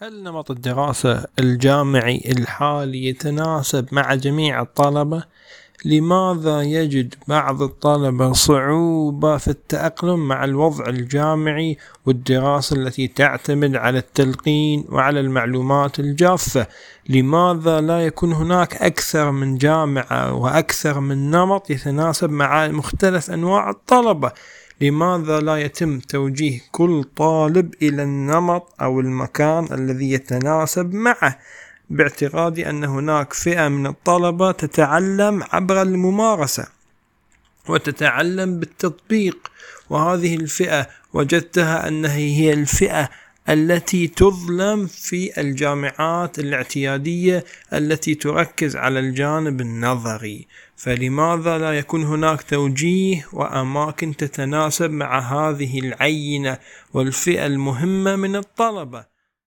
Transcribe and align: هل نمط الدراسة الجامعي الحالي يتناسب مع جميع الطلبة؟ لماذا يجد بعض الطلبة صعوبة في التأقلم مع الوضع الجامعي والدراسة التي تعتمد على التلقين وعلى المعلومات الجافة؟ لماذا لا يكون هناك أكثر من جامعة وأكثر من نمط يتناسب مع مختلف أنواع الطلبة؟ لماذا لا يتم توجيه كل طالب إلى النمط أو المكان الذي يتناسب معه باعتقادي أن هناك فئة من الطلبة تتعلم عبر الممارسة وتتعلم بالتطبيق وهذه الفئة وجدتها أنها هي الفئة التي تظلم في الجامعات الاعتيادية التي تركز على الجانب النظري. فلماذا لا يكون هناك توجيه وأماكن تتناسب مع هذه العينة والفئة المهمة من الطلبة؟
هل 0.00 0.22
نمط 0.22 0.50
الدراسة 0.50 1.24
الجامعي 1.38 2.22
الحالي 2.26 3.06
يتناسب 3.06 3.86
مع 3.92 4.14
جميع 4.14 4.62
الطلبة؟ 4.62 5.24
لماذا 5.84 6.62
يجد 6.62 7.14
بعض 7.28 7.62
الطلبة 7.62 8.32
صعوبة 8.32 9.36
في 9.36 9.48
التأقلم 9.48 10.28
مع 10.28 10.44
الوضع 10.44 10.86
الجامعي 10.86 11.76
والدراسة 12.06 12.76
التي 12.76 13.08
تعتمد 13.08 13.76
على 13.76 13.98
التلقين 13.98 14.84
وعلى 14.88 15.20
المعلومات 15.20 16.00
الجافة؟ 16.00 16.66
لماذا 17.08 17.80
لا 17.80 18.06
يكون 18.06 18.32
هناك 18.32 18.74
أكثر 18.74 19.30
من 19.30 19.58
جامعة 19.58 20.34
وأكثر 20.34 21.00
من 21.00 21.30
نمط 21.30 21.70
يتناسب 21.70 22.30
مع 22.30 22.68
مختلف 22.68 23.30
أنواع 23.30 23.70
الطلبة؟ 23.70 24.32
لماذا 24.80 25.40
لا 25.40 25.56
يتم 25.56 25.98
توجيه 25.98 26.60
كل 26.72 27.04
طالب 27.16 27.74
إلى 27.82 28.02
النمط 28.02 28.74
أو 28.80 29.00
المكان 29.00 29.68
الذي 29.72 30.12
يتناسب 30.12 30.94
معه 30.94 31.38
باعتقادي 31.90 32.70
أن 32.70 32.84
هناك 32.84 33.32
فئة 33.32 33.68
من 33.68 33.86
الطلبة 33.86 34.52
تتعلم 34.52 35.44
عبر 35.52 35.82
الممارسة 35.82 36.66
وتتعلم 37.68 38.58
بالتطبيق 38.58 39.50
وهذه 39.90 40.34
الفئة 40.36 40.86
وجدتها 41.12 41.88
أنها 41.88 42.16
هي 42.16 42.52
الفئة 42.52 43.08
التي 43.48 44.06
تظلم 44.06 44.86
في 44.86 45.40
الجامعات 45.40 46.38
الاعتيادية 46.38 47.44
التي 47.72 48.14
تركز 48.14 48.76
على 48.76 49.00
الجانب 49.00 49.60
النظري. 49.60 50.46
فلماذا 50.76 51.58
لا 51.58 51.72
يكون 51.72 52.04
هناك 52.04 52.42
توجيه 52.42 53.26
وأماكن 53.32 54.16
تتناسب 54.16 54.90
مع 54.90 55.18
هذه 55.18 55.78
العينة 55.78 56.58
والفئة 56.94 57.46
المهمة 57.46 58.16
من 58.16 58.36
الطلبة؟ 58.36 59.17